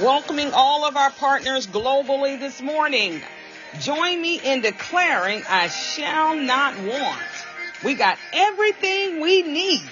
[0.00, 3.20] Welcoming all of our partners globally this morning.
[3.80, 7.20] Join me in declaring I shall not want.
[7.84, 9.82] We got everything we need.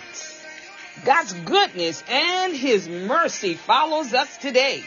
[1.04, 4.82] God's goodness and his mercy follows us today.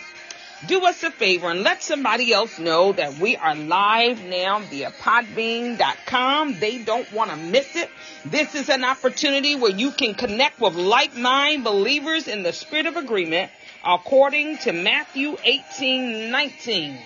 [0.65, 4.89] Do us a favor and let somebody else know that we are live now via
[4.89, 6.59] podbean.com.
[6.59, 7.91] They don't want to miss it.
[8.25, 12.95] This is an opportunity where you can connect with like-minded believers in the spirit of
[12.95, 13.51] agreement
[13.85, 16.97] according to Matthew 18, 19.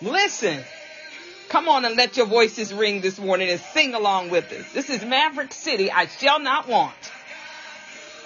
[0.00, 0.62] Listen,
[1.48, 4.72] come on and let your voices ring this morning and sing along with us.
[4.72, 5.90] This is Maverick City.
[5.90, 6.94] I shall not want.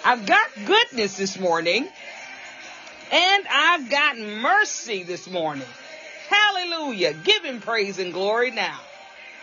[0.05, 1.87] I've got goodness this morning
[3.11, 5.67] and I've got mercy this morning.
[6.29, 7.13] Hallelujah.
[7.13, 8.79] Give him praise and glory now.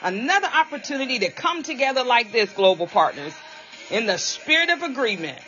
[0.03, 3.35] Another opportunity to come together like this, global partners,
[3.91, 5.39] in the spirit of agreement.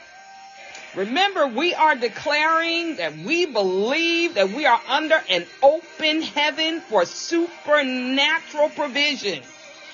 [0.94, 7.06] Remember, we are declaring that we believe that we are under an open heaven for
[7.06, 9.42] supernatural provision,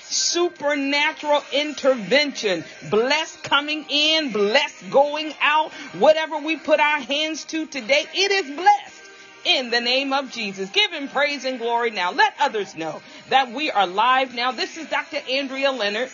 [0.01, 5.71] supernatural intervention, blessed coming in, blessed going out.
[5.99, 9.03] Whatever we put our hands to today, it is blessed
[9.45, 10.69] in the name of Jesus.
[10.69, 12.11] Give him praise and glory now.
[12.11, 14.51] Let others know that we are live now.
[14.51, 15.19] This is Dr.
[15.29, 16.09] Andrea Leonard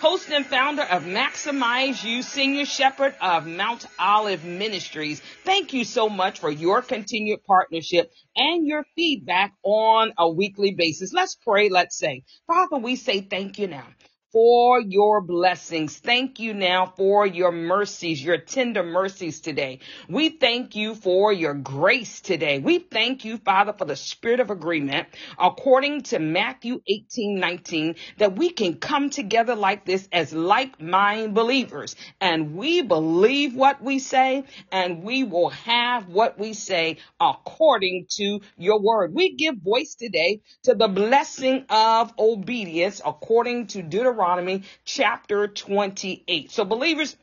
[0.00, 5.20] host and founder of Maximize You, senior shepherd of Mount Olive Ministries.
[5.44, 11.12] Thank you so much for your continued partnership and your feedback on a weekly basis.
[11.12, 11.68] Let's pray.
[11.68, 13.86] Let's say, Father, we say thank you now
[14.32, 15.98] for your blessings.
[15.98, 19.80] Thank you now for your mercies, your tender mercies today.
[20.08, 22.60] We thank you for your grace today.
[22.60, 25.08] We thank you, Father, for the spirit of agreement
[25.38, 31.96] according to Matthew 18, 19, that we can come together like this as like-minded believers
[32.20, 38.40] and we believe what we say and we will have what we say according to
[38.56, 39.12] your word.
[39.12, 44.19] We give voice today to the blessing of obedience according to Deuteronomy
[44.84, 46.50] chapter 28.
[46.50, 47.16] So believers,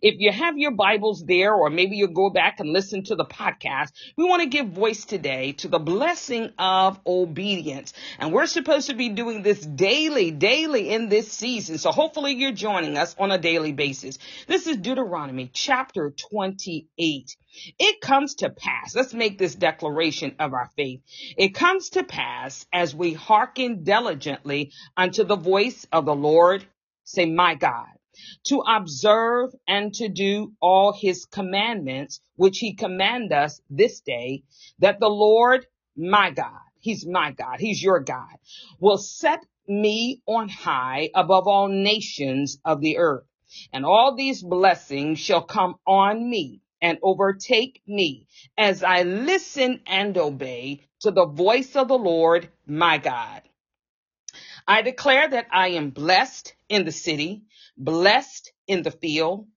[0.00, 3.24] if you have your Bibles there, or maybe you'll go back and listen to the
[3.24, 7.92] podcast, we want to give voice today to the blessing of obedience.
[8.18, 11.78] And we're supposed to be doing this daily, daily in this season.
[11.78, 14.18] So hopefully you're joining us on a daily basis.
[14.46, 17.36] This is Deuteronomy chapter 28.
[17.78, 18.94] It comes to pass.
[18.94, 21.00] Let's make this declaration of our faith.
[21.36, 26.64] It comes to pass as we hearken diligently unto the voice of the Lord.
[27.04, 27.86] Say, my God
[28.44, 34.42] to observe and to do all his commandments, which he command us this day,
[34.78, 35.66] that the Lord,
[35.96, 38.36] my God, he's my God, he's your God,
[38.78, 43.24] will set me on high above all nations of the earth.
[43.72, 48.28] And all these blessings shall come on me and overtake me
[48.58, 53.42] as I listen and obey to the voice of the Lord, my God.
[54.68, 57.44] I declare that I am blessed in the city,
[57.78, 59.48] blessed in the field,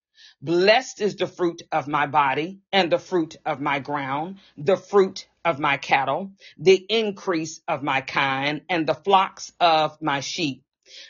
[0.42, 5.28] Blessed is the fruit of my body and the fruit of my ground, the fruit
[5.46, 10.64] of my cattle, the increase of my kind, and the flocks of my sheep.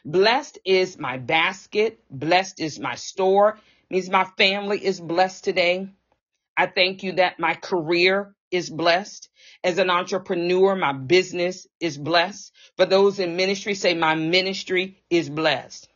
[0.05, 1.99] Blessed is my basket.
[2.09, 3.59] Blessed is my store.
[3.89, 5.89] Means my family is blessed today.
[6.57, 9.29] I thank you that my career is blessed.
[9.63, 12.51] As an entrepreneur, my business is blessed.
[12.77, 15.87] For those in ministry, say my ministry is blessed.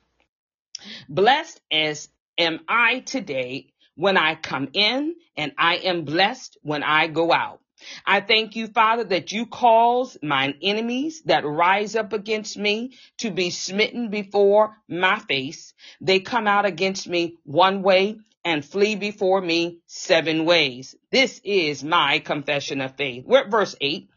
[1.10, 7.08] Blessed as am I today when I come in, and I am blessed when I
[7.08, 7.60] go out.
[8.06, 13.32] I thank you, Father, that you cause mine enemies that rise up against me to
[13.32, 15.74] be smitten before my face.
[16.00, 20.96] They come out against me one way and flee before me seven ways.
[21.12, 23.26] This is my confession of faith.
[23.26, 24.10] We're at verse 8.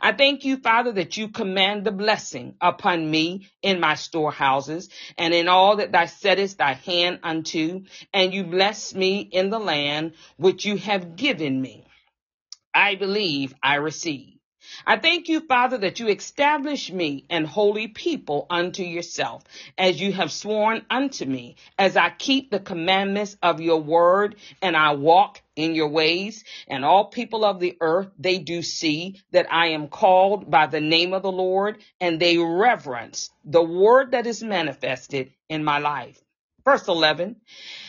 [0.00, 5.32] I thank you, Father, that you command the blessing upon me in my storehouses and
[5.32, 10.12] in all that thou settest thy hand unto, and you bless me in the land
[10.36, 11.86] which you have given me.
[12.74, 14.38] I believe I receive.
[14.86, 19.44] I thank you, Father, that you establish me an holy people unto yourself,
[19.78, 24.76] as you have sworn unto me, as I keep the commandments of your word and
[24.76, 26.44] I walk in your ways.
[26.68, 30.80] And all people of the earth, they do see that I am called by the
[30.80, 36.20] name of the Lord, and they reverence the word that is manifested in my life.
[36.64, 37.36] Verse 11.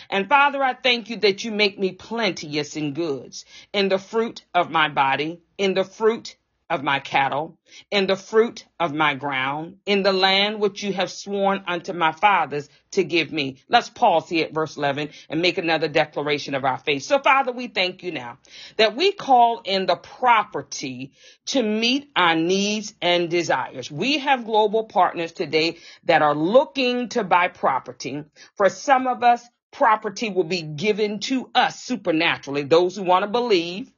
[0.09, 4.43] And Father, I thank you that you make me plenteous in goods, in the fruit
[4.53, 6.35] of my body, in the fruit
[6.73, 7.55] of my cattle,
[7.91, 12.11] in the fruit of my ground, in the land which you have sworn unto my
[12.11, 13.57] fathers to give me.
[13.69, 17.03] Let's pause here at verse 11 and make another declaration of our faith.
[17.03, 18.39] So Father, we thank you now
[18.77, 21.11] that we call in the property
[21.47, 23.91] to meet our needs and desires.
[23.91, 28.23] We have global partners today that are looking to buy property.
[28.55, 32.63] For some of us, property will be given to us supernaturally.
[32.63, 33.91] Those who want to believe,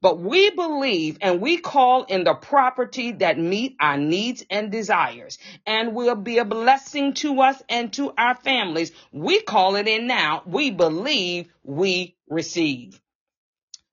[0.00, 5.38] but we believe and we call in the property that meet our needs and desires
[5.66, 8.92] and will be a blessing to us and to our families.
[9.12, 10.42] We call it in now.
[10.46, 13.00] We believe we receive.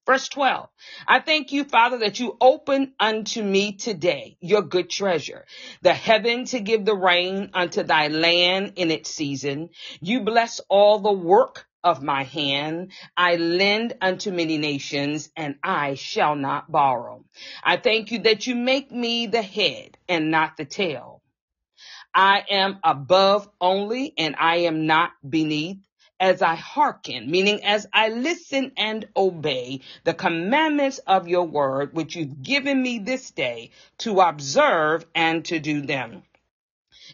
[0.05, 0.67] Verse 12.
[1.07, 5.45] I thank you, Father, that you open unto me today your good treasure,
[5.81, 9.69] the heaven to give the rain unto thy land in its season.
[10.01, 12.91] You bless all the work of my hand.
[13.17, 17.25] I lend unto many nations and I shall not borrow.
[17.63, 21.21] I thank you that you make me the head and not the tail.
[22.15, 25.77] I am above only and I am not beneath
[26.19, 32.15] as I hearken, meaning as I listen and obey the commandments of your word, which
[32.15, 36.23] you've given me this day to observe and to do them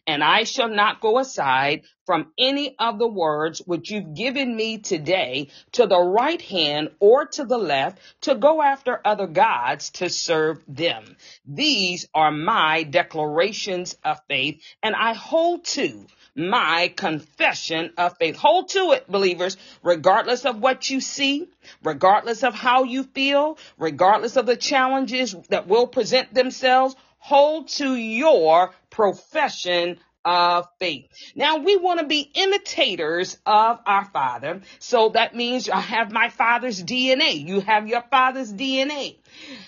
[0.09, 4.79] and I shall not go aside from any of the words which you've given me
[4.79, 10.09] today to the right hand or to the left to go after other gods to
[10.09, 11.15] serve them.
[11.45, 18.35] These are my declarations of faith and I hold to my confession of faith.
[18.35, 21.47] Hold to it, believers, regardless of what you see,
[21.83, 27.95] regardless of how you feel, regardless of the challenges that will present themselves hold to
[27.95, 31.07] your profession of faith.
[31.35, 34.61] Now we want to be imitators of our father.
[34.79, 37.45] So that means I have my father's DNA.
[37.47, 39.18] You have your father's DNA.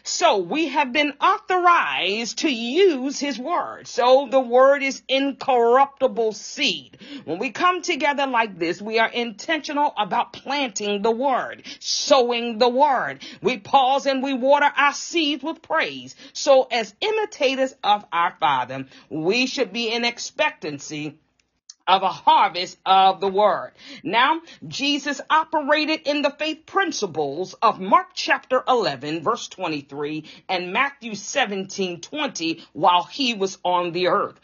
[0.03, 3.87] So we have been authorized to use his word.
[3.87, 6.97] So the word is incorruptible seed.
[7.25, 12.69] When we come together like this, we are intentional about planting the word, sowing the
[12.69, 13.23] word.
[13.41, 16.15] We pause and we water our seeds with praise.
[16.33, 21.19] So as imitators of our father, we should be in expectancy
[21.91, 23.73] of a harvest of the word.
[24.01, 31.15] Now, Jesus operated in the faith principles of Mark chapter 11 verse 23 and Matthew
[31.15, 34.39] 17 20 while he was on the earth.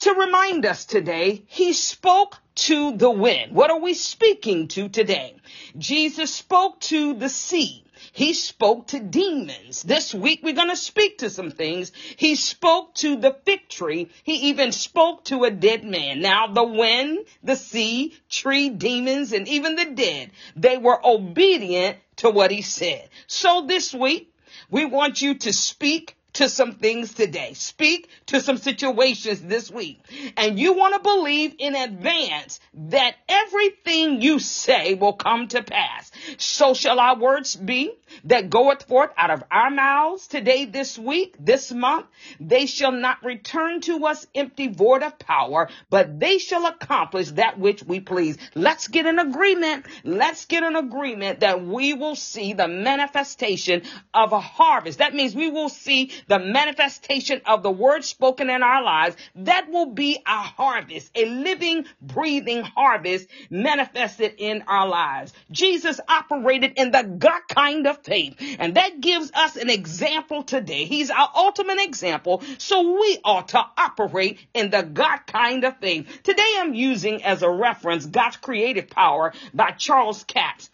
[0.00, 3.52] To remind us today, he spoke to the wind.
[3.52, 5.36] What are we speaking to today?
[5.78, 7.84] Jesus spoke to the sea.
[8.12, 9.82] He spoke to demons.
[9.82, 11.92] This week we're going to speak to some things.
[12.16, 14.08] He spoke to the fig tree.
[14.22, 16.20] He even spoke to a dead man.
[16.20, 22.30] Now the wind, the sea, tree, demons, and even the dead, they were obedient to
[22.30, 23.08] what he said.
[23.26, 24.32] So this week
[24.70, 27.52] we want you to speak to some things today.
[27.54, 30.00] Speak to some situations this week.
[30.36, 36.10] And you want to believe in advance that everything you say will come to pass.
[36.38, 37.92] So shall our words be.
[38.24, 42.06] That goeth forth out of our mouths today, this week, this month,
[42.38, 47.58] they shall not return to us empty, void of power, but they shall accomplish that
[47.58, 48.36] which we please.
[48.54, 49.86] Let's get an agreement.
[50.04, 54.98] Let's get an agreement that we will see the manifestation of a harvest.
[54.98, 59.16] That means we will see the manifestation of the word spoken in our lives.
[59.36, 65.32] That will be a harvest, a living, breathing harvest manifested in our lives.
[65.50, 70.84] Jesus operated in the God kind of faith, and that gives us an example today.
[70.84, 76.22] He's our ultimate example, so we ought to operate in the God kind of faith.
[76.22, 80.70] Today I'm using as a reference God's creative power by Charles Capps.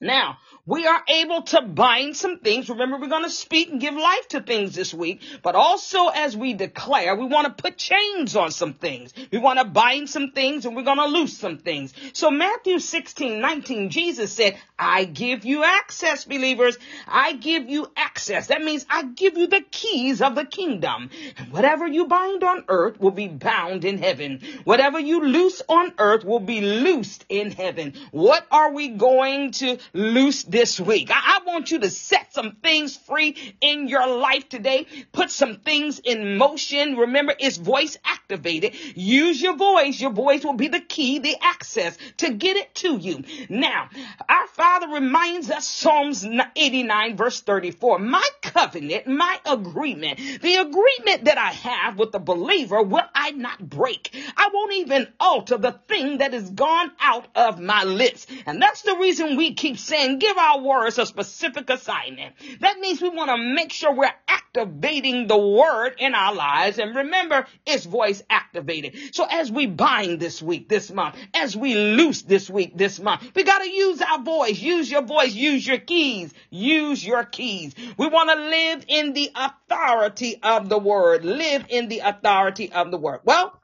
[0.00, 2.68] Now, we are able to bind some things.
[2.68, 6.36] Remember, we're going to speak and give life to things this week, but also as
[6.36, 9.12] we declare, we want to put chains on some things.
[9.32, 11.92] We want to bind some things and we're going to loose some things.
[12.12, 16.78] So Matthew 16, 19, Jesus said, I give you access, believers.
[17.06, 18.46] I give you access.
[18.46, 21.10] That means I give you the keys of the kingdom.
[21.36, 24.40] And whatever you bind on earth will be bound in heaven.
[24.64, 27.94] Whatever you loose on earth will be loosed in heaven.
[28.12, 31.10] What are we going to loose this week.
[31.10, 34.86] I, I want you to set some things free in your life today.
[35.12, 36.96] Put some things in motion.
[36.96, 38.74] Remember, it's voice activated.
[38.94, 40.00] Use your voice.
[40.00, 43.24] Your voice will be the key, the access to get it to you.
[43.48, 43.88] Now,
[44.28, 46.24] our Father reminds us Psalms
[46.56, 47.98] 89 verse 34.
[47.98, 53.58] My covenant, my agreement, the agreement that I have with the believer will I not
[53.58, 54.14] break.
[54.36, 58.26] I won't even alter the thing that is gone out of my lips.
[58.46, 62.34] And that's the reason we keep saying, give our words a specific assignment.
[62.60, 66.78] That means we want to make sure we're activating the word in our lives.
[66.78, 69.14] And remember, it's voice activated.
[69.14, 73.30] So as we bind this week, this month, as we loose this week, this month,
[73.34, 74.58] we got to use our voice.
[74.58, 75.32] Use your voice.
[75.34, 76.32] Use your keys.
[76.50, 77.74] Use your keys.
[77.96, 81.24] We want to live in the authority of the word.
[81.24, 83.20] Live in the authority of the word.
[83.24, 83.59] Well,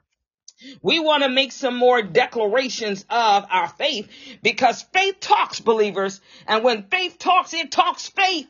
[0.83, 4.09] we want to make some more declarations of our faith
[4.43, 6.21] because faith talks, believers.
[6.47, 8.49] And when faith talks, it talks faith,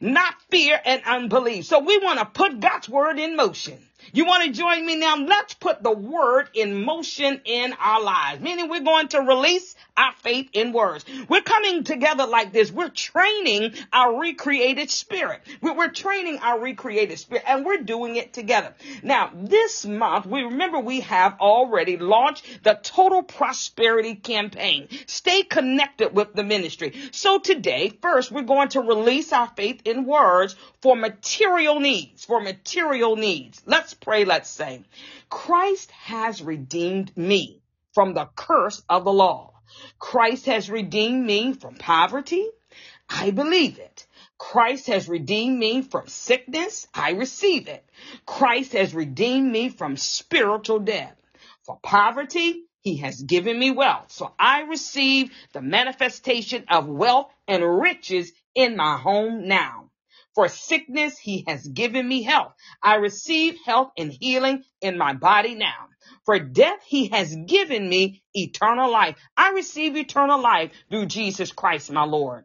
[0.00, 1.64] not fear and unbelief.
[1.64, 3.78] So we want to put God's word in motion.
[4.12, 5.16] You want to join me now?
[5.16, 10.12] Let's put the word in motion in our lives, meaning we're going to release our
[10.22, 11.04] faith in words.
[11.28, 12.70] We're coming together like this.
[12.70, 15.42] We're training our recreated spirit.
[15.60, 18.74] We're, training our recreated spirit and we're doing it together.
[19.02, 24.88] Now, this month, we remember we have already launched the total prosperity campaign.
[25.06, 26.92] Stay connected with the ministry.
[27.12, 32.40] So today, first, we're going to release our faith in words for material needs, for
[32.40, 33.62] material needs.
[33.64, 34.24] Let's pray.
[34.24, 34.84] Let's say,
[35.28, 37.62] Christ has redeemed me
[37.92, 39.54] from the curse of the law.
[39.98, 42.46] Christ has redeemed me from poverty.
[43.08, 44.06] I believe it.
[44.38, 46.86] Christ has redeemed me from sickness.
[46.92, 47.84] I receive it.
[48.26, 51.16] Christ has redeemed me from spiritual death.
[51.62, 54.12] For poverty, he has given me wealth.
[54.12, 59.85] So I receive the manifestation of wealth and riches in my home now.
[60.36, 62.52] For sickness, he has given me health.
[62.82, 65.88] I receive health and healing in my body now.
[66.26, 69.16] For death, he has given me eternal life.
[69.36, 72.44] I receive eternal life through Jesus Christ, my Lord.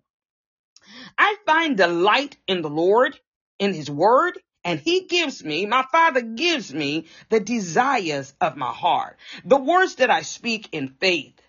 [1.17, 3.19] I find delight in the Lord,
[3.59, 8.71] in his word, and he gives me, my father gives me the desires of my
[8.71, 9.17] heart.
[9.43, 11.39] The words that I speak in faith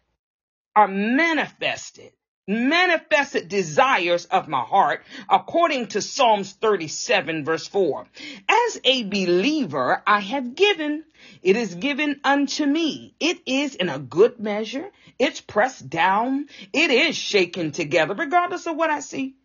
[0.74, 2.12] are manifested
[2.48, 8.06] manifested desires of my heart according to Psalms 37 verse 4.
[8.48, 11.04] As a believer, I have given.
[11.42, 13.14] It is given unto me.
[13.20, 14.90] It is in a good measure.
[15.18, 16.48] It's pressed down.
[16.72, 19.36] It is shaken together regardless of what I see.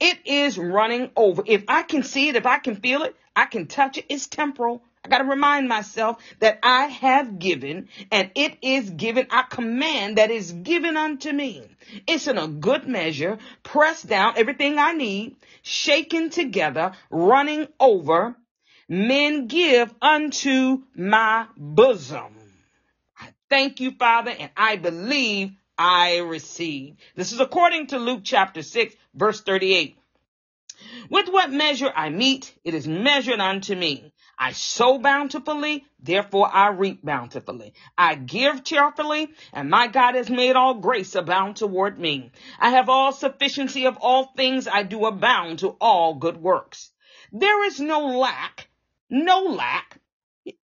[0.00, 1.44] It is running over.
[1.46, 4.06] If I can see it, if I can feel it, I can touch it.
[4.08, 4.82] It's temporal.
[5.04, 9.26] I got to remind myself that I have given and it is given.
[9.30, 11.62] I command that is given unto me.
[12.06, 18.34] It's in a good measure, pressed down, everything I need, shaken together, running over.
[18.88, 22.34] Men give unto my bosom.
[23.18, 26.96] I thank you, Father, and I believe I receive.
[27.14, 29.98] This is according to Luke chapter 6, verse 38.
[31.10, 34.12] With what measure I meet, it is measured unto me.
[34.38, 37.74] I sow bountifully, therefore I reap bountifully.
[37.96, 42.30] I give cheerfully, and my God has made all grace abound toward me.
[42.58, 44.66] I have all sufficiency of all things.
[44.66, 46.90] I do abound to all good works.
[47.32, 48.68] There is no lack,
[49.08, 50.00] no lack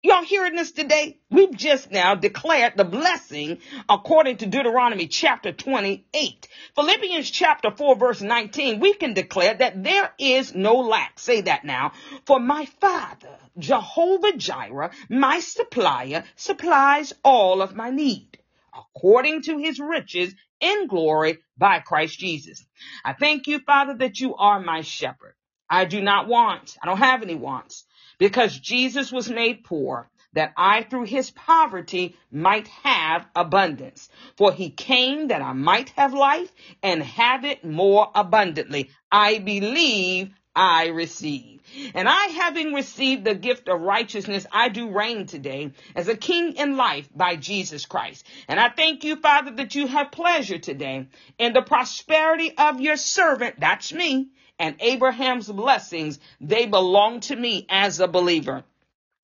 [0.05, 1.17] Y'all hearing this today?
[1.31, 6.49] We've just now declared the blessing according to Deuteronomy chapter 28.
[6.75, 11.21] Philippians chapter 4 verse 19, we can declare that there is no lack.
[11.21, 11.93] Say that now.
[12.27, 18.41] For my Father, Jehovah Jireh, my supplier, supplies all of my need
[18.77, 22.67] according to his riches in glory by Christ Jesus.
[23.05, 25.37] I thank you, Father, that you are my shepherd.
[25.71, 27.85] I do not want, I don't have any wants
[28.19, 34.09] because Jesus was made poor that I through his poverty might have abundance.
[34.37, 36.51] For he came that I might have life
[36.83, 38.91] and have it more abundantly.
[39.11, 41.63] I believe I receive.
[41.95, 46.57] And I, having received the gift of righteousness, I do reign today as a king
[46.57, 48.27] in life by Jesus Christ.
[48.49, 52.97] And I thank you, Father, that you have pleasure today in the prosperity of your
[52.97, 53.61] servant.
[53.61, 54.29] That's me
[54.63, 58.63] and Abraham's blessings, they belong to me as a believer.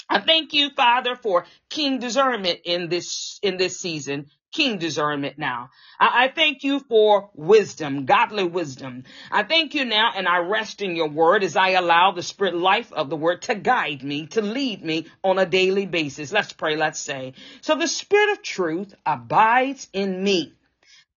[0.09, 4.27] I thank you, Father, for king discernment in this, in this season.
[4.53, 5.71] King discernment now.
[6.01, 9.05] I, I thank you for wisdom, godly wisdom.
[9.31, 12.55] I thank you now and I rest in your word as I allow the spirit
[12.55, 16.33] life of the word to guide me, to lead me on a daily basis.
[16.33, 16.77] Let's pray.
[16.77, 17.35] Let's say.
[17.61, 20.55] So the spirit of truth abides in me,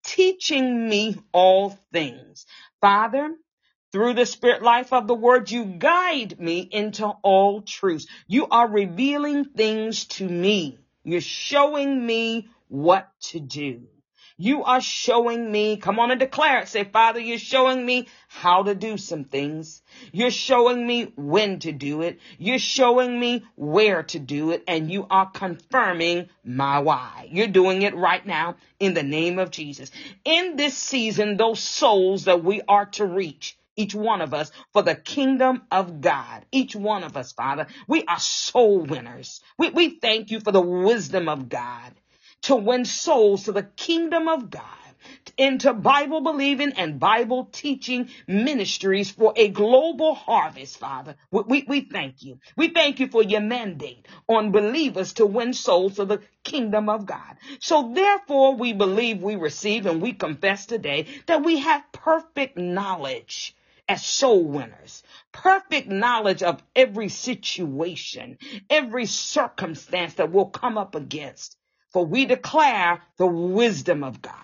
[0.04, 2.46] teaching me all things.
[2.80, 3.36] Father,
[3.92, 8.06] through the spirit life of the word, you guide me into all truths.
[8.26, 10.78] You are revealing things to me.
[11.02, 13.82] You're showing me what to do.
[14.38, 16.68] You are showing me, come on and declare it.
[16.68, 19.82] Say, Father, you're showing me how to do some things.
[20.12, 22.20] You're showing me when to do it.
[22.38, 24.64] You're showing me where to do it.
[24.66, 27.28] And you are confirming my why.
[27.30, 29.90] You're doing it right now in the name of Jesus.
[30.24, 34.80] In this season, those souls that we are to reach, each one of us for
[34.82, 36.46] the kingdom of God.
[36.50, 37.66] Each one of us, Father.
[37.86, 39.42] We are soul winners.
[39.58, 41.92] We, we thank you for the wisdom of God
[42.42, 44.64] to win souls to the kingdom of God
[45.38, 51.16] into Bible believing and Bible teaching ministries for a global harvest, Father.
[51.30, 52.38] We, we, we, thank you.
[52.56, 57.06] We thank you for your mandate on believers to win souls to the kingdom of
[57.06, 57.36] God.
[57.60, 63.54] So therefore we believe we receive and we confess today that we have perfect knowledge
[63.88, 65.02] as soul winners.
[65.32, 71.56] Perfect knowledge of every situation, every circumstance that we'll come up against.
[71.90, 74.34] For we declare the wisdom of God.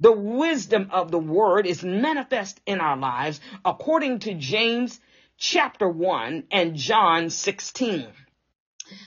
[0.00, 5.00] The wisdom of the word is manifest in our lives according to James
[5.38, 8.08] chapter 1 and John 16.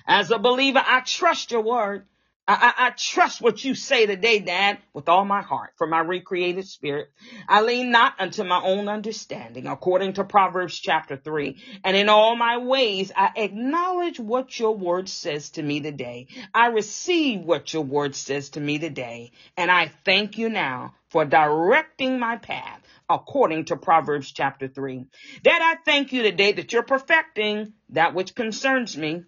[0.07, 2.05] As a believer, I trust your word.
[2.51, 6.67] I, I, trust what you say today, Dad, with all my heart for my recreated
[6.67, 7.11] spirit.
[7.47, 11.57] I lean not unto my own understanding, according to Proverbs chapter 3.
[11.83, 16.25] And in all my ways, I acknowledge what your word says to me today.
[16.51, 19.31] I receive what your word says to me today.
[19.55, 25.05] And I thank you now for directing my path according to Proverbs chapter 3.
[25.43, 29.23] Dad, I thank you today that you're perfecting that which concerns me.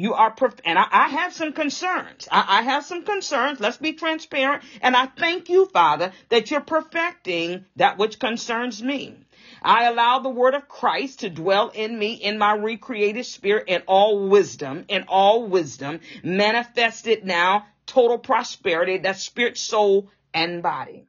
[0.00, 2.28] You are, perf- and I, I, have some concerns.
[2.30, 3.58] I, I have some concerns.
[3.58, 4.62] Let's be transparent.
[4.80, 9.16] And I thank you, Father, that you're perfecting that which concerns me.
[9.60, 13.82] I allow the word of Christ to dwell in me in my recreated spirit in
[13.88, 21.08] all wisdom, in all wisdom, manifested now, total prosperity, that's spirit, soul, and body.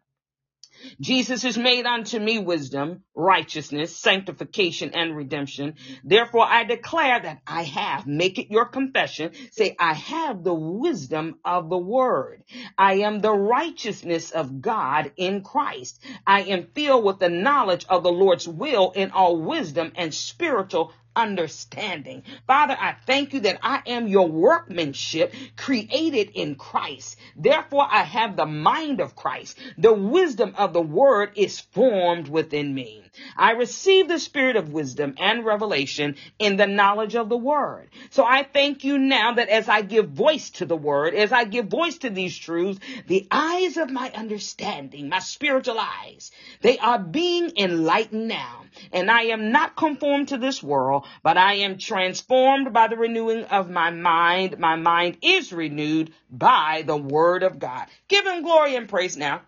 [1.00, 5.76] Jesus is made unto me wisdom, righteousness, sanctification, and redemption.
[6.04, 11.39] Therefore I declare that I have, make it your confession, say, I have the wisdom
[11.44, 12.44] of the word.
[12.78, 16.04] I am the righteousness of God in Christ.
[16.26, 20.94] I am filled with the knowledge of the Lord's will in all wisdom and spiritual
[21.15, 22.24] understanding.
[22.48, 27.17] Father, I thank you that I am your workmanship created in Christ.
[27.36, 29.58] Therefore, I have the mind of Christ.
[29.78, 33.04] The wisdom of the word is formed within me.
[33.36, 37.89] I receive the spirit of wisdom and revelation in the knowledge of the word.
[38.12, 41.43] So I thank you now that as I give voice to the word, as I
[41.43, 47.00] give voice to these truths, the eyes of my understanding, my spiritual eyes, they are
[47.00, 48.65] being enlightened now.
[48.91, 53.45] And I am not conformed to this world, but I am transformed by the renewing
[53.45, 54.59] of my mind.
[54.59, 57.88] My mind is renewed by the word of God.
[58.07, 59.41] Give him glory and praise now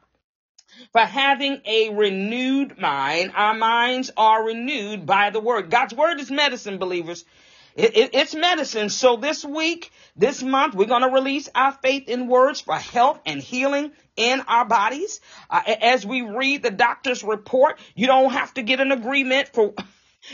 [0.92, 3.32] for having a renewed mind.
[3.36, 5.70] Our minds are renewed by the word.
[5.70, 7.26] God's word is medicine, believers.
[7.76, 8.90] It, it, it's medicine.
[8.90, 13.20] So this week, this month, we're going to release our faith in words for health
[13.26, 15.22] and healing in our bodies.
[15.50, 19.74] Uh, as we read the doctor's report, you don't have to get an agreement for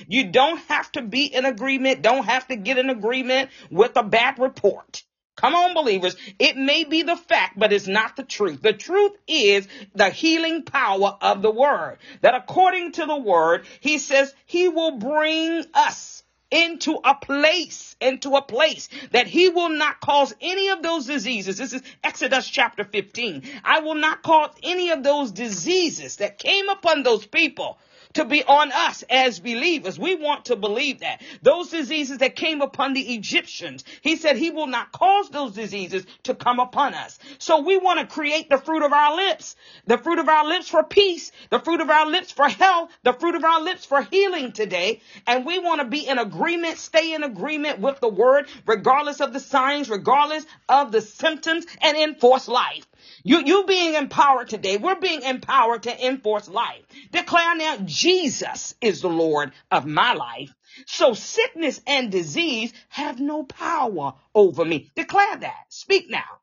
[0.08, 4.04] You don't have to be in agreement, don't have to get in agreement with a
[4.04, 5.04] bad report.
[5.36, 6.16] Come on, believers.
[6.40, 8.62] It may be the fact, but it's not the truth.
[8.64, 12.00] The truth is the healing power of the word.
[12.22, 18.36] That according to the word, he says he will bring us into a place, into
[18.36, 21.58] a place that he will not cause any of those diseases.
[21.58, 23.44] This is Exodus chapter 15.
[23.64, 27.78] I will not cause any of those diseases that came upon those people
[28.18, 30.00] to be on us as believers.
[30.00, 31.22] We want to believe that.
[31.44, 36.06] Those diseases that came upon the Egyptians, he said he will not cause those diseases
[36.24, 37.20] to come upon us.
[37.38, 40.68] So we want to create the fruit of our lips, the fruit of our lips
[40.68, 44.02] for peace, the fruit of our lips for health, the fruit of our lips for
[44.02, 45.02] healing today.
[45.28, 49.32] And we want to be in agreement, stay in agreement with the word, regardless of
[49.32, 52.88] the signs, regardless of the symptoms and enforce life.
[53.24, 56.84] You, you being empowered today, we're being empowered to enforce life.
[57.12, 60.54] Declare now, Jesus is the Lord of my life.
[60.86, 64.92] So sickness and disease have no power over me.
[64.96, 65.66] Declare that.
[65.70, 66.40] Speak now.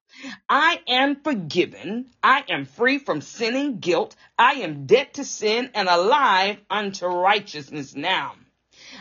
[0.48, 2.10] I am forgiven.
[2.22, 4.16] I am free from sinning guilt.
[4.38, 8.34] I am dead to sin and alive unto righteousness now.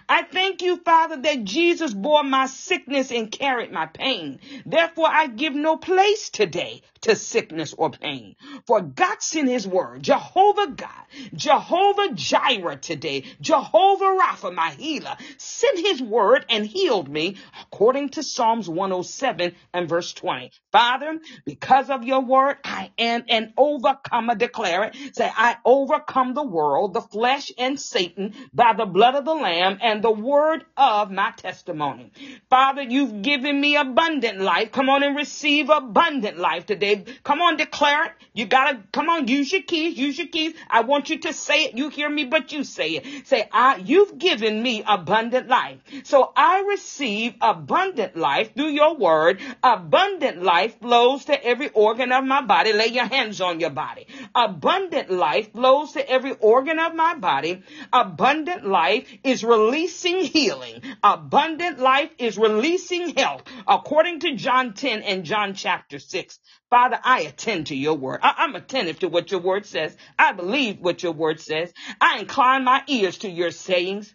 [0.10, 4.39] I thank you, Father, that Jesus bore my sickness and carried my pain.
[4.65, 8.36] Therefore, I give no place today to sickness or pain.
[8.65, 10.89] For God sent his word, Jehovah God,
[11.36, 18.23] Jehovah Jireh today, Jehovah Rapha, my healer, sent his word and healed me according to
[18.23, 20.51] Psalms 107 and verse 20.
[20.71, 24.36] Father, because of your word, I am an overcomer.
[24.36, 25.15] Declare it.
[25.15, 29.77] Say, I overcome the world, the flesh and Satan by the blood of the lamb
[29.84, 32.12] and the word of my testimony.
[32.50, 34.72] Father, you've given me abundant life.
[34.72, 37.04] Come on and receive abundant life today.
[37.24, 38.12] Come on, declare it.
[38.34, 40.54] You gotta, come on, use your keys, use your keys.
[40.69, 41.78] I want you to say it.
[41.78, 43.28] You hear me, but you say it.
[43.28, 45.80] Say, I, you've given me abundant life.
[46.04, 49.41] So I receive abundant life through your word.
[49.62, 52.72] Abundant life flows to every organ of my body.
[52.72, 54.08] Lay your hands on your body.
[54.34, 57.62] Abundant life flows to every organ of my body.
[57.91, 60.81] Abundant life is releasing healing.
[61.03, 63.43] Abundant life is releasing health.
[63.67, 66.39] According to John 10 and John chapter 6.
[66.69, 68.19] Father, I attend to your word.
[68.21, 69.97] I- am attentive to what your word says.
[70.17, 71.73] I believe what your word says.
[71.99, 74.13] I incline my ears to your sayings.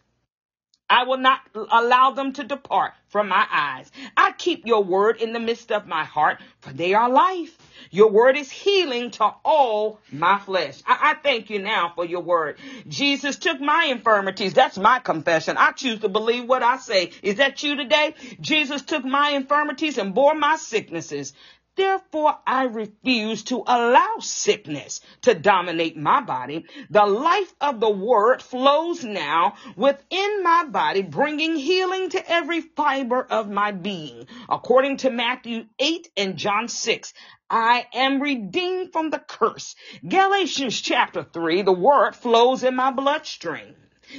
[0.90, 3.90] I will not allow them to depart from my eyes.
[4.16, 7.56] I keep your word in the midst of my heart, for they are life.
[7.90, 10.82] Your word is healing to all my flesh.
[10.86, 12.58] I, I, thank you now for your word.
[12.86, 14.54] Jesus took my infirmities.
[14.54, 15.56] That's my confession.
[15.56, 17.12] I choose to believe what I say.
[17.22, 18.14] Is that you today?
[18.40, 21.32] Jesus took my infirmities and bore my sicknesses.
[21.78, 26.64] Therefore, I refuse to allow sickness to dominate my body.
[26.90, 33.22] The life of the word flows now within my body, bringing healing to every fiber
[33.22, 34.26] of my being.
[34.48, 37.14] According to Matthew 8 and John 6,
[37.48, 39.76] I am redeemed from the curse.
[40.06, 43.76] Galatians chapter 3, the word flows in my bloodstream.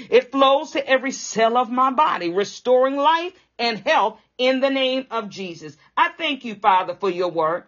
[0.09, 5.05] It flows to every cell of my body, restoring life and health in the name
[5.11, 5.77] of Jesus.
[5.95, 7.65] I thank you, Father, for your word.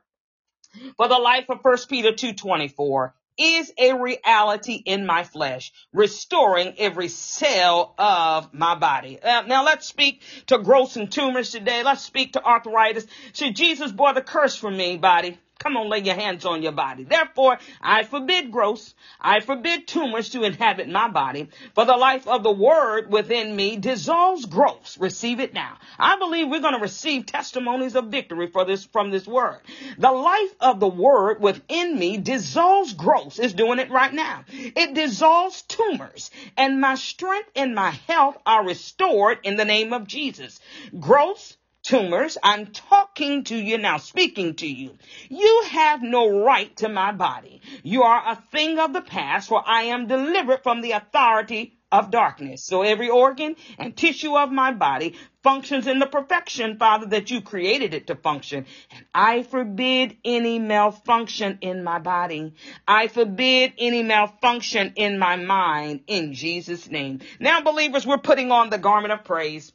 [0.97, 7.07] For the life of 1 Peter 2.24 is a reality in my flesh, restoring every
[7.07, 9.21] cell of my body.
[9.21, 11.83] Uh, now let's speak to growths and tumors today.
[11.83, 13.07] Let's speak to arthritis.
[13.33, 15.37] So Jesus bore the curse for me, body.
[15.61, 17.03] Come on, lay your hands on your body.
[17.03, 18.95] Therefore, I forbid growths.
[19.19, 21.49] I forbid tumors to inhabit my body.
[21.75, 24.97] For the life of the word within me dissolves growths.
[24.97, 25.77] Receive it now.
[25.99, 29.59] I believe we're going to receive testimonies of victory for this, from this word.
[29.99, 33.37] The life of the word within me dissolves growths.
[33.37, 34.45] It's doing it right now.
[34.49, 40.07] It dissolves tumors and my strength and my health are restored in the name of
[40.07, 40.59] Jesus.
[40.99, 42.37] Growths tumors.
[42.43, 44.97] I'm talking to you now, speaking to you.
[45.29, 47.61] You have no right to my body.
[47.83, 52.09] You are a thing of the past, for I am delivered from the authority of
[52.09, 52.63] darkness.
[52.63, 57.41] So every organ and tissue of my body functions in the perfection, Father, that you
[57.41, 58.65] created it to function.
[58.91, 62.53] And I forbid any malfunction in my body.
[62.87, 67.19] I forbid any malfunction in my mind in Jesus' name.
[67.39, 69.73] Now, believers, we're putting on the garment of praise.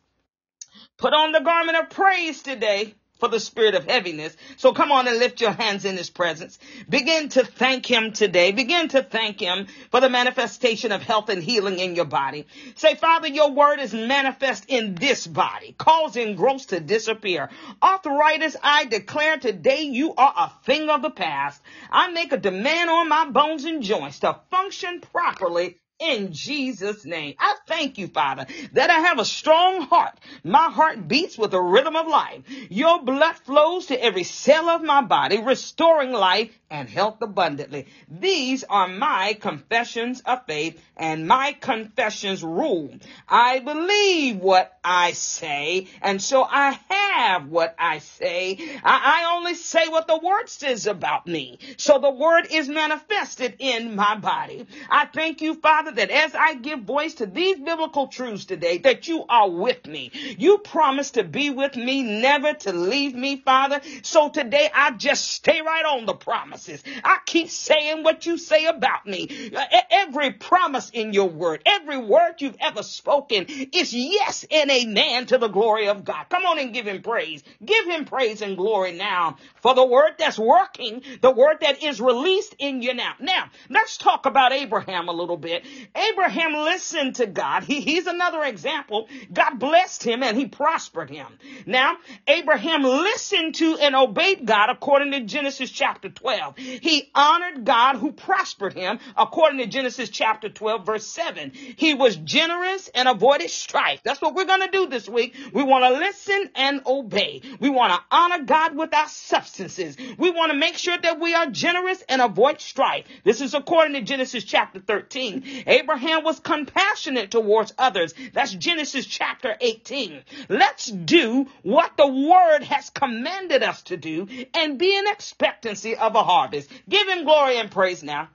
[0.99, 4.37] Put on the garment of praise today for the spirit of heaviness.
[4.57, 6.59] So come on and lift your hands in his presence.
[6.89, 8.53] Begin to thank him today.
[8.53, 12.47] Begin to thank him for the manifestation of health and healing in your body.
[12.77, 17.51] Say, Father, your word is manifest in this body, causing growth to disappear.
[17.83, 21.61] Arthritis, I declare today you are a thing of the past.
[21.91, 27.35] I make a demand on my bones and joints to function properly in Jesus' name.
[27.39, 30.19] I thank you, Father, that I have a strong heart.
[30.45, 32.43] My heart beats with the rhythm of life.
[32.71, 37.87] Your blood flows to every cell of my body, restoring life and health abundantly.
[38.09, 42.95] These are my confessions of faith and my confessions rule.
[43.29, 48.59] I believe what I say, and so I have what I say.
[48.83, 51.59] I, I only say what the word says about me.
[51.77, 54.67] So the word is manifested in my body.
[54.91, 59.09] I thank you, Father, that as I give voice to these biblical truths today, that
[59.09, 60.11] you are with me.
[60.39, 63.81] You promise to be with me, never to leave me, Father.
[64.03, 66.15] So today I just stay right on the
[66.57, 66.83] promises.
[67.05, 69.51] I keep saying what you say about me.
[69.55, 75.27] Uh, every promise in your word, every word you've ever spoken is yes and amen
[75.27, 76.27] to the glory of God.
[76.29, 77.43] Come on and give him praise.
[77.65, 82.01] Give him praise and glory now for the word that's working, the word that is
[82.01, 83.15] released in you now.
[83.21, 85.65] Now, let's talk about Abraham a little bit.
[85.95, 87.65] Abraham listened to God.
[87.65, 89.09] He, he's another example.
[89.33, 91.27] God blessed him and he prospered him.
[91.67, 96.46] Now, Abraham listened to and obeyed God according to Genesis chapter 12.
[96.57, 101.53] He honored God who prospered him according to Genesis chapter 12 verse 7.
[101.53, 104.01] He was generous and avoided strife.
[104.05, 105.35] That's what we're going to do this week.
[105.53, 107.43] We want to listen and obey.
[107.61, 109.97] We want to honor God with our substances.
[110.19, 113.07] We want to make sure that we are generous and avoid strife.
[113.25, 115.65] This is according to Genesis chapter 13.
[115.67, 118.15] Abraham was compassionate towards others.
[118.33, 120.23] That's Genesis chapter 18.
[120.49, 126.15] Let's do what the word has commanded us to do and be in expectancy of
[126.15, 126.71] a harvest.
[126.89, 128.29] Give him glory and praise now.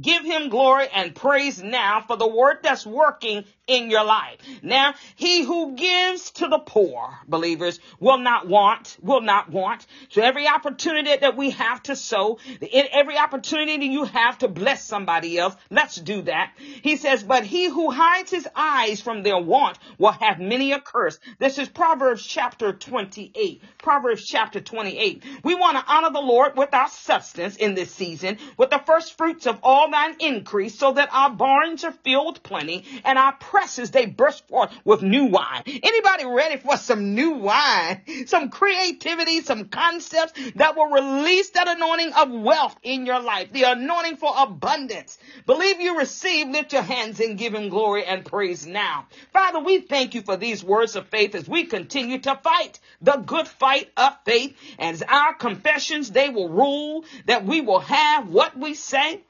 [0.00, 4.38] Give him glory and praise now for the word that's working in your life.
[4.62, 9.86] Now, he who gives to the poor, believers, will not want, will not want.
[10.10, 12.38] So every opportunity that we have to sow,
[12.72, 16.52] every opportunity you have to bless somebody else, let's do that.
[16.58, 20.80] He says, but he who hides his eyes from their want will have many a
[20.80, 21.18] curse.
[21.38, 23.62] This is Proverbs chapter 28.
[23.78, 25.22] Proverbs chapter 28.
[25.42, 29.16] We want to honor the Lord with our substance in this season, with the first
[29.16, 33.92] fruits of all thine increase, so that our barns are filled plenty and our presses,
[33.92, 35.62] they burst forth with new wine.
[35.64, 38.02] Anybody ready for some new wine?
[38.26, 43.62] Some creativity, some concepts that will release that anointing of wealth in your life, the
[43.62, 45.18] anointing for abundance.
[45.46, 49.06] Believe you receive, lift your hands and give him glory and praise now.
[49.32, 53.18] Father, we thank you for these words of faith as we continue to fight the
[53.18, 54.56] good fight of faith.
[54.80, 59.22] As our confessions, they will rule that we will have what we say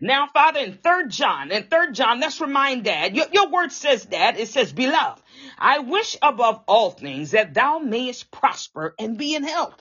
[0.00, 4.04] now, Father, in third John, in third John, let's remind dad, your, your word says
[4.06, 5.22] that, it says, beloved,
[5.58, 9.80] I wish above all things that thou mayest prosper and be in health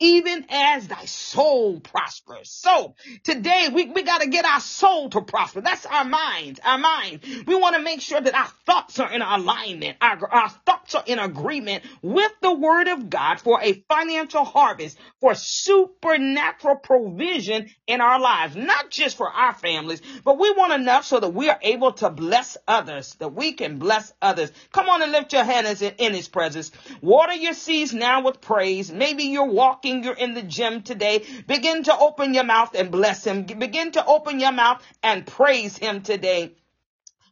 [0.00, 2.50] even as thy soul prospers.
[2.50, 5.60] So today we, we got to get our soul to prosper.
[5.60, 7.20] That's our mind, our mind.
[7.46, 9.96] We want to make sure that our thoughts are in alignment.
[10.00, 14.98] Our, our thoughts are in agreement with the word of God for a financial harvest,
[15.20, 21.04] for supernatural provision in our lives, not just for our families, but we want enough
[21.04, 24.52] so that we are able to bless others, that we can bless others.
[24.72, 26.70] Come on and lift your hands in, in his presence.
[27.00, 28.92] Water your seas now with praise.
[28.92, 32.90] Maybe you're walking walking, you're in the gym today, begin to open your mouth and
[32.90, 33.44] bless him.
[33.44, 36.52] Begin to open your mouth and praise him today.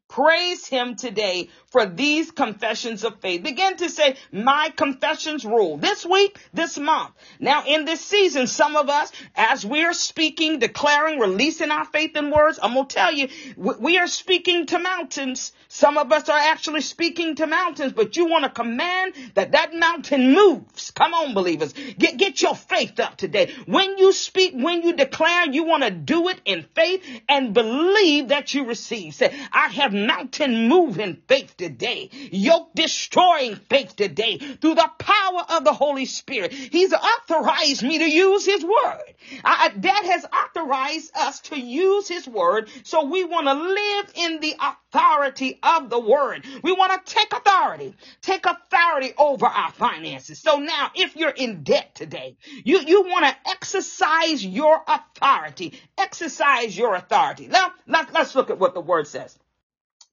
[0.08, 3.42] Praise him today for these confessions of faith.
[3.42, 7.10] Begin to say, my confessions rule this week, this month.
[7.40, 12.16] Now in this season, some of us, as we are speaking, declaring, releasing our faith
[12.16, 15.52] in words, I'm going to tell you, we are speaking to mountains.
[15.68, 19.74] Some of us are actually speaking to mountains, but you want to command that that
[19.74, 20.92] mountain moves.
[20.92, 21.74] Come on, believers.
[21.98, 23.52] Get, get your faith up today.
[23.66, 28.28] When you speak, when you declare, you want to do it in faith and believe
[28.28, 29.14] that you receive.
[29.14, 35.64] Say, I have mountain moving faith today, yoke destroying faith today through the power of
[35.64, 36.52] the Holy Spirit.
[36.52, 39.14] He's authorized me to use his word.
[39.44, 42.68] I, that has authorized us to use his word.
[42.84, 46.44] So we want to live in the authority of the word.
[46.62, 50.38] We want to take authority, take authority over our finances.
[50.38, 56.76] So now if you're in debt today, you, you want to exercise your authority, exercise
[56.76, 57.48] your authority.
[57.48, 59.38] Now let, let's look at what the word says.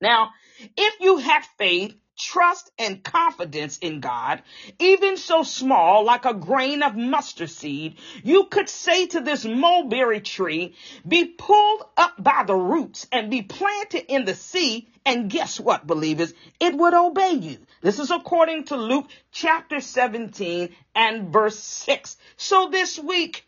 [0.01, 0.32] Now,
[0.77, 4.43] if you have faith, trust, and confidence in God,
[4.79, 10.21] even so small like a grain of mustard seed, you could say to this mulberry
[10.21, 10.75] tree,
[11.08, 14.88] be pulled up by the roots and be planted in the sea.
[15.06, 16.34] And guess what, believers?
[16.60, 17.58] It would obey you.
[17.82, 22.15] This is according to Luke chapter 17 and verse 6.
[22.38, 23.45] So this week,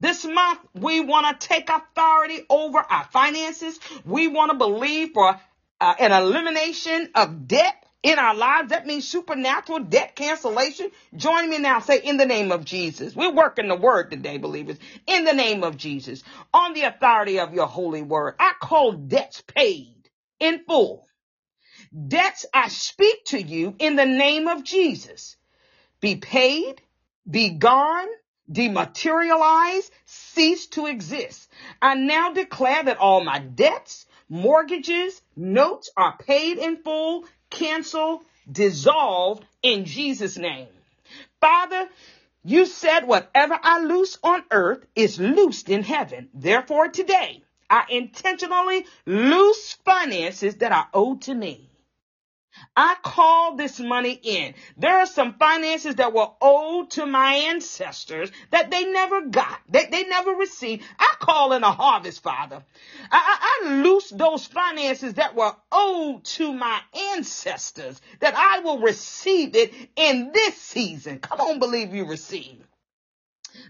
[0.00, 3.78] This month, we want to take authority over our finances.
[4.06, 5.38] We want to believe for
[5.80, 8.70] uh, an elimination of debt in our lives.
[8.70, 10.90] That means supernatural debt cancellation.
[11.16, 11.80] Join me now.
[11.80, 13.14] Say, in the name of Jesus.
[13.14, 14.78] We're working the word today, believers.
[15.06, 16.22] In the name of Jesus.
[16.54, 18.34] On the authority of your holy word.
[18.38, 21.06] I call debts paid in full.
[22.08, 25.36] Debts I speak to you in the name of Jesus.
[26.00, 26.80] Be paid,
[27.28, 28.08] be gone,
[28.50, 31.50] dematerialize, cease to exist.
[31.80, 39.44] I now declare that all my debts, mortgages, notes are paid in full, canceled, dissolved
[39.62, 40.68] in Jesus' name.
[41.40, 41.88] Father,
[42.44, 46.28] you said whatever I loose on earth is loosed in heaven.
[46.34, 51.69] Therefore today, I intentionally loose finances that are owed to me.
[52.76, 54.54] I call this money in.
[54.76, 59.90] There are some finances that were owed to my ancestors that they never got, that
[59.90, 60.84] they never received.
[60.98, 62.62] I call in a harvest, Father.
[63.10, 63.18] I,
[63.62, 66.80] I, I loose those finances that were owed to my
[67.14, 71.18] ancestors that I will receive it in this season.
[71.18, 72.66] Come on, believe you receive.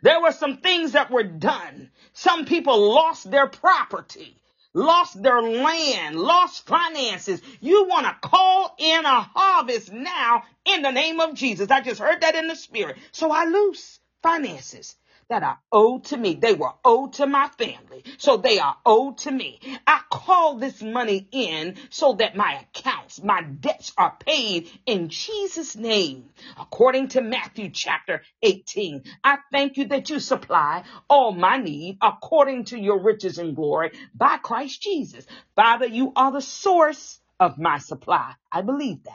[0.02, 1.90] There were some things that were done.
[2.12, 4.39] Some people lost their property
[4.74, 7.42] lost their land, lost finances.
[7.60, 11.70] You want to call in a harvest now in the name of Jesus.
[11.70, 12.98] I just heard that in the spirit.
[13.12, 14.96] So I lose finances
[15.30, 16.34] that are owed to me.
[16.36, 19.60] They were owed to my family, so they are owed to me.
[19.88, 25.76] I call this money in so that my accounts, my debts are paid in Jesus'
[25.76, 26.30] name.
[26.60, 32.66] According to Matthew chapter 18, I thank you that you supply all my need according
[32.66, 35.26] to your riches and glory by Christ Jesus.
[35.56, 38.34] Father, you are the source of my supply.
[38.52, 39.14] I believe that.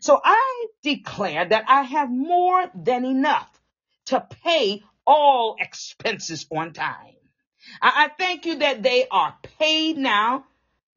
[0.00, 3.50] So I declare that I have more than enough
[4.06, 7.16] to pay all expenses on time.
[7.80, 10.44] I, I thank you that they are paid now.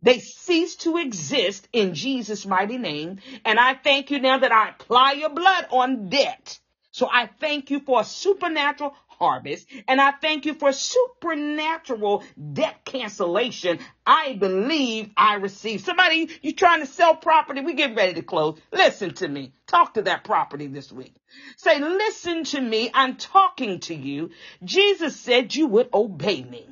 [0.04, 3.20] They cease to exist in Jesus' mighty name.
[3.46, 6.60] And I thank you now that I apply your blood on debt.
[6.92, 9.68] So I thank you for a supernatural harvest.
[9.88, 13.80] And I thank you for supernatural debt cancellation.
[14.06, 15.82] I believe I receive.
[15.82, 17.62] Somebody, you're trying to sell property?
[17.62, 18.60] We get ready to close.
[18.74, 19.54] Listen to me.
[19.68, 21.16] Talk to that property this week.
[21.58, 22.90] Say, listen to me.
[22.94, 24.32] I'm talking to you.
[24.64, 26.66] Jesus said you would obey me.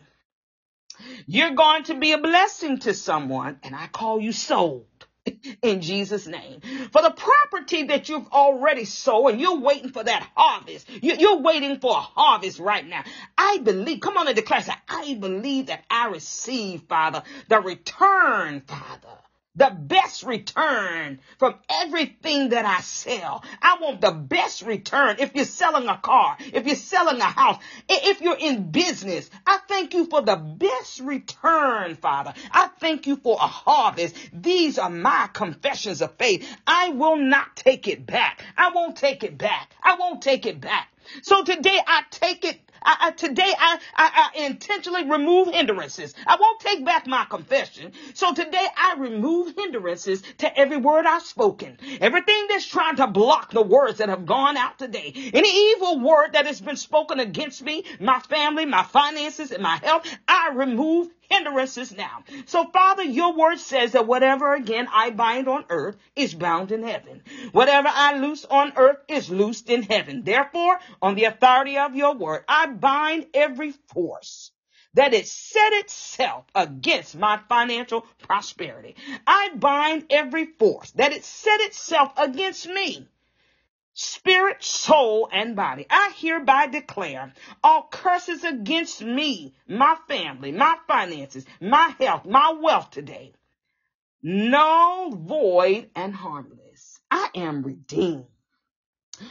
[1.28, 4.99] You're going to be a blessing to someone, and I call you sold
[5.62, 6.62] in Jesus' name.
[6.92, 10.88] For the property that you've already sown, and you're waiting for that harvest.
[11.02, 13.04] You're waiting for a harvest right now.
[13.38, 14.64] I believe, come on and declare.
[14.88, 19.20] I believe that I receive, Father, the return, Father
[19.60, 23.44] the best return from everything that I sell.
[23.62, 25.18] I want the best return.
[25.20, 29.60] If you're selling a car, if you're selling a house, if you're in business, I
[29.68, 32.34] thank you for the best return, Father.
[32.52, 34.16] I thank you for a harvest.
[34.32, 36.48] These are my confessions of faith.
[36.66, 38.42] I will not take it back.
[38.58, 39.74] I won't take it back.
[39.84, 40.88] I won't take it back.
[41.22, 46.14] So today I take it I, I, today I, I, I intentionally remove hindrances.
[46.26, 47.92] I won't take back my confession.
[48.14, 51.78] So today I remove hindrances to every word I've spoken.
[52.02, 55.14] Everything that's trying to block the words that have gone out today.
[55.34, 59.80] Any evil word that has been spoken against me, my family, my finances, and my
[59.82, 62.24] health, I remove hindrances now.
[62.46, 66.84] So Father, your word says that whatever again I bind on earth is bound in
[66.84, 67.22] heaven.
[67.52, 70.24] Whatever I loose on earth is loosed in heaven.
[70.24, 74.52] Therefore, on the authority of your word, I bind every force
[74.94, 78.96] that it set itself against my financial prosperity.
[79.28, 83.08] I bind every force that it set itself against me
[84.00, 85.86] spirit, soul, and body.
[85.90, 92.92] I hereby declare all curses against me, my family, my finances, my health, my wealth
[92.92, 93.34] today.
[94.24, 97.00] Null, void, and harmless.
[97.12, 98.26] I am redeemed.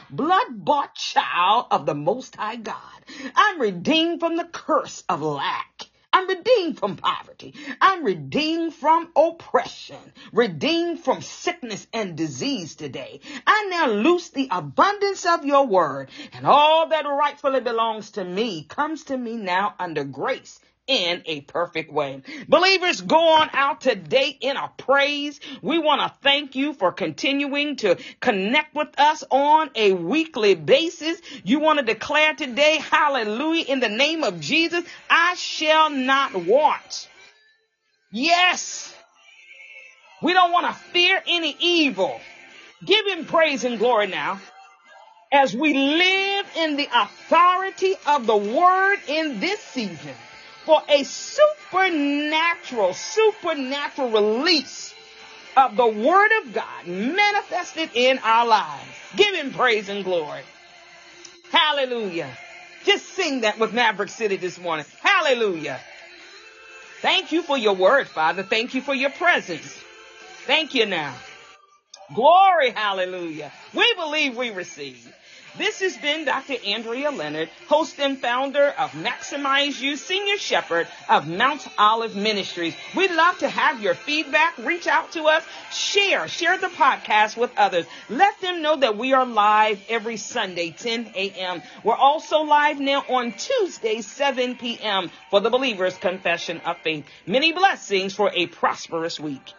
[0.09, 3.05] Blood bought child of the Most High God.
[3.35, 5.89] I'm redeemed from the curse of lack.
[6.11, 7.53] I'm redeemed from poverty.
[7.79, 13.19] I'm redeemed from oppression, redeemed from sickness and disease today.
[13.45, 18.63] I now loose the abundance of your word and all that rightfully belongs to me
[18.63, 22.23] comes to me now under grace in a perfect way.
[22.47, 25.39] Believers, go on out today in a praise.
[25.61, 31.21] We want to thank you for continuing to connect with us on a weekly basis.
[31.43, 37.07] You want to declare today, hallelujah, in the name of Jesus, I shall not want.
[38.11, 38.93] Yes.
[40.23, 42.19] We don't want to fear any evil.
[42.83, 44.41] Give him praise and glory now
[45.31, 50.15] as we live in the authority of the word in this season
[50.69, 54.93] for a supernatural, supernatural release
[55.57, 58.85] of the word of God manifested in our lives.
[59.15, 60.43] Give him praise and glory.
[61.51, 62.29] Hallelujah.
[62.85, 64.85] Just sing that with Maverick City this morning.
[65.01, 65.79] Hallelujah.
[67.01, 68.43] Thank you for your word, Father.
[68.43, 69.75] Thank you for your presence.
[70.45, 71.15] Thank you now.
[72.13, 73.51] Glory, hallelujah.
[73.73, 75.11] We believe we receive.
[75.59, 76.55] This has been Dr.
[76.65, 82.73] Andrea Leonard, host and founder of Maximize You, senior shepherd of Mount Olive Ministries.
[82.95, 84.57] We'd love to have your feedback.
[84.57, 85.43] Reach out to us.
[85.69, 87.85] Share, share the podcast with others.
[88.07, 91.61] Let them know that we are live every Sunday, 10 a.m.
[91.83, 95.11] We're also live now on Tuesday, 7 p.m.
[95.29, 97.05] for the Believer's Confession of Faith.
[97.27, 99.53] Many blessings for a prosperous week.